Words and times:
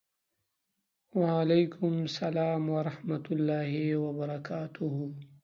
وعلیکم 1.21 1.93
سلام 2.19 2.61
ورحمة 2.77 3.25
الله 3.35 3.71
وبرکاته 4.03 4.89